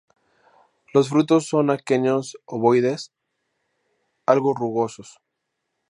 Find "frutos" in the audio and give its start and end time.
1.09-1.45